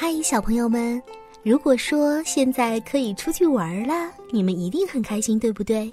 [0.00, 1.02] 嗨，小朋友们！
[1.42, 5.92] 如果说现在可以出去玩了，你们一定很开心，对不对？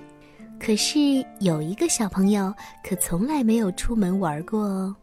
[0.60, 4.96] 可是有一个小朋友可从来没有出门玩过哦。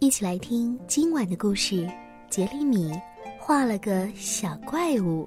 [0.00, 1.88] 一起来听今晚的故事：
[2.28, 2.92] 杰里米
[3.38, 5.26] 画了个小怪物。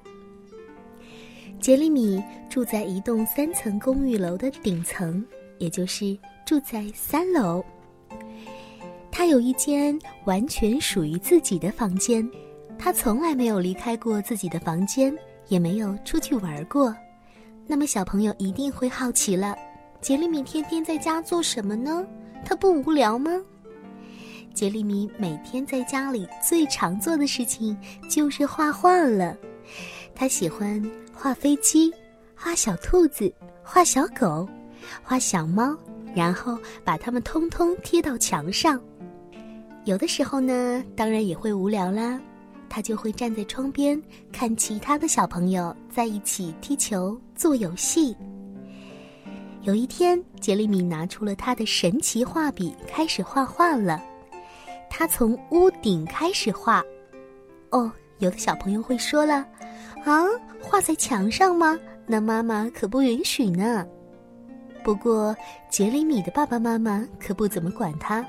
[1.59, 5.25] 杰里米住在一栋三层公寓楼的顶层，
[5.57, 6.15] 也就是
[6.45, 7.65] 住在三楼。
[9.11, 12.23] 他有一间完全属于自己的房间。
[12.85, 15.11] 他从来没有离开过自己的房间，
[15.47, 16.95] 也没有出去玩过。
[17.65, 19.55] 那么，小朋友一定会好奇了：
[20.01, 22.05] 杰里米天天在家做什么呢？
[22.45, 23.31] 他不无聊吗？
[24.53, 27.75] 杰里米每天在家里最常做的事情
[28.07, 29.35] 就是画画了。
[30.13, 30.79] 他喜欢
[31.11, 31.91] 画飞机、
[32.35, 34.47] 画小兔子、画小狗、
[35.01, 35.75] 画小猫，
[36.13, 38.79] 然后把它们通通贴到墙上。
[39.85, 42.21] 有的时候呢，当然也会无聊啦。
[42.69, 44.01] 他就会站在窗边
[44.31, 48.15] 看其他的小朋友在一起踢球、做游戏。
[49.61, 54.01] 有一天，杰里米拿出了他的神奇画笔，开始画画了。
[54.89, 56.83] 他从屋顶开始画。
[57.71, 59.45] 哦，有的小朋友会说了
[60.05, 60.23] ：“啊，
[60.61, 61.77] 画在墙上吗？
[62.05, 63.85] 那妈妈可不允许呢。”
[64.83, 65.35] 不过，
[65.67, 68.23] 杰里米的爸爸妈妈可不怎么管他。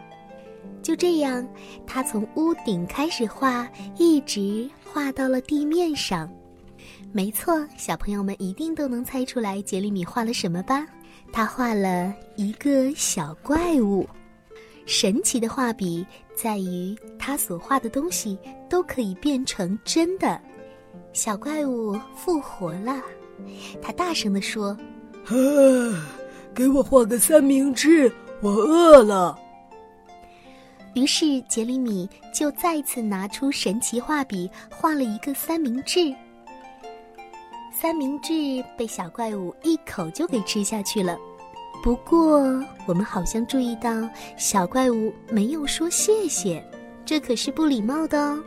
[0.83, 1.47] 就这样，
[1.87, 6.31] 他从屋顶开始画，一直画到了地面上。
[7.13, 10.87] 没错，小朋友们一定都能猜出来杰里米画了什么吧？
[11.33, 14.07] 他画了一个小怪物。
[14.85, 20.41] 神奇的画笔在于，他所画的东西都可以变成真的。
[21.13, 23.03] 小怪物复活了，
[23.83, 24.69] 他大声地说
[25.27, 25.35] ：“啊，
[26.55, 29.37] 给我画个三明治，我饿了。”
[30.97, 36.13] 于是杰里米就再次拿出神奇画笔，画了一个三明治。
[37.71, 38.33] 三明治
[38.79, 41.15] 被小怪物一口就给吃下去了。
[41.83, 42.41] 不过，
[42.87, 43.91] 我们好像注意到
[44.39, 46.67] 小怪物没有说谢谢，
[47.05, 48.43] 这可是不礼貌的哦。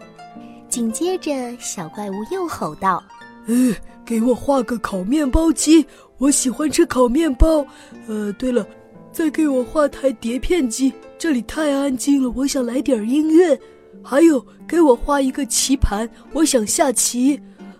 [0.67, 3.03] 紧接着，小怪物又吼道
[3.45, 5.85] ：“嗯，给我画个烤面包机，
[6.17, 7.63] 我喜欢吃烤面包。
[8.07, 8.65] 呃，对了。”
[9.11, 13.59] 再给我画台碟片机，这里太安静了，我想来点音乐。
[14.01, 17.39] 还有，给我画一个棋盘，我想下棋。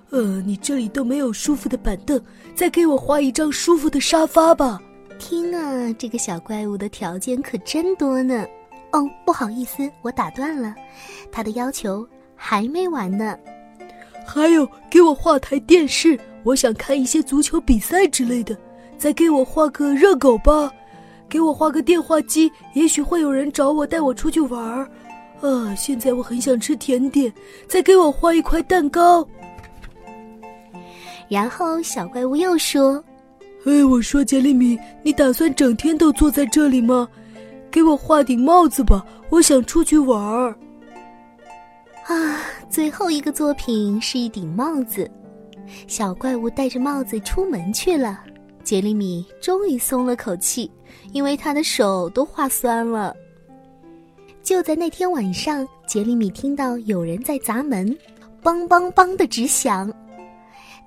[0.10, 2.20] 呃，你这里都没有舒服的板凳，
[2.56, 4.82] 再给我画一张舒服的沙发吧。
[5.20, 8.46] 听啊，这个小怪物的条件可真多呢。
[8.92, 10.74] 哦，不好意思，我打断了，
[11.32, 13.38] 他的要求还没完呢。
[14.26, 18.58] 还有，给我画台电视，我想看一些足球比赛之类的。
[18.98, 20.72] 再给我画个热狗吧。
[21.30, 24.90] 给我画个电话机，也许会有人找我带我出去玩儿。
[25.42, 27.32] 啊，现在我很想吃甜点，
[27.68, 29.26] 再给我画一块蛋糕。
[31.30, 33.02] 然后小怪物又说
[33.66, 37.08] ：“哎，我说杰里米，你打算整天都坐在这里吗？
[37.70, 40.58] 给我画顶帽子吧，我想出去玩儿。”
[42.08, 45.10] 啊，最后一个作品是一顶帽子，
[45.86, 48.20] 小怪物戴着帽子出门去了。
[48.64, 50.70] 杰里米终于松了口气，
[51.12, 53.16] 因为他的手都画酸了。
[54.44, 57.88] 就在那天晚上，杰里米听到有人在砸门，
[58.42, 59.92] 梆梆梆的直响。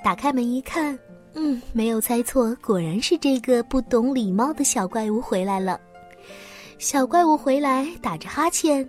[0.03, 0.99] 打开门一看，
[1.34, 5.81] 嗯，没有猜错，果然是这个不懂礼貌的小怪物回来了。
[6.78, 8.88] 小怪物回来打着哈欠，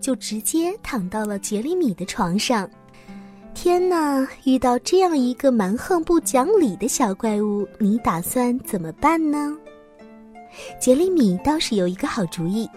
[0.00, 2.70] 就直接躺到了杰里米的床上。
[3.54, 4.26] 天哪！
[4.42, 9.56] 遇到这样一个蛮横不讲理的小怪物，你打算怎么办呢？
[10.80, 12.68] 杰里米倒是有一个好主意。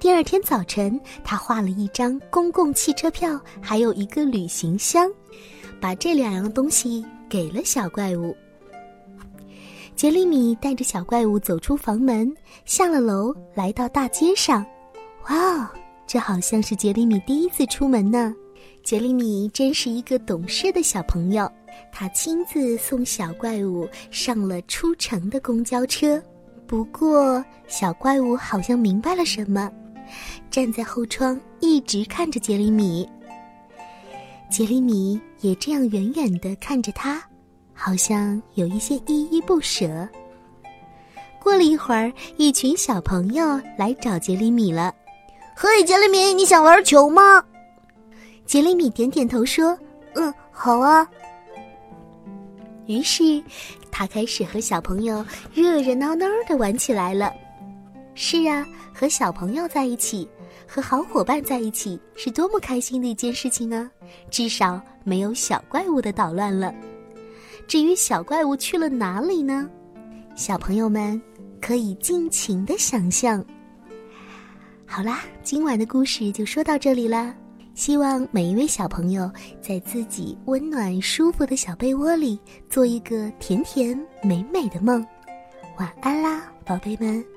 [0.00, 5.08] 第二天早晨，他画了一张公共汽车票，还有一个旅行箱，
[5.78, 8.34] 把这两样东西给了小怪物。
[9.94, 14.64] 杰里米带着小怪物走出房门，下了楼，来到大街上。
[15.28, 15.68] 哇哦，
[16.06, 18.34] 这好像是杰里米第一次出门呢。
[18.84, 21.50] 杰里米真是一个懂事的小朋友，
[21.90, 26.22] 他亲自送小怪物上了出城的公交车。
[26.66, 29.72] 不过，小怪物好像明白了什么，
[30.50, 33.08] 站在后窗一直看着杰里米。
[34.50, 37.24] 杰里米也这样远远的看着他，
[37.72, 40.06] 好像有一些依依不舍。
[41.42, 44.94] 过了一会儿，一群小朋友来找杰里米了。
[45.56, 47.42] 嘿，杰里米，你想玩球吗？
[48.46, 49.76] 杰里米点点头说
[50.14, 51.06] ：“嗯，好啊。”
[52.86, 53.42] 于是，
[53.90, 55.24] 他开始和小朋友
[55.54, 57.32] 热热闹闹的玩起来了。
[58.14, 60.28] 是啊，和小朋友在一起，
[60.68, 63.90] 和好伙伴在一起是多么开心的一件事情啊！
[64.30, 66.72] 至少没有小怪物的捣乱了。
[67.66, 69.68] 至于小怪物去了哪里呢？
[70.36, 71.20] 小朋友们
[71.60, 73.42] 可以尽情的想象。
[74.84, 77.34] 好啦，今晚的故事就说到这里啦。
[77.74, 79.30] 希望每一位小朋友
[79.60, 82.38] 在自己温暖舒服的小被窝里，
[82.70, 85.04] 做一个甜甜美美的梦。
[85.78, 87.33] 晚安啦，宝贝们。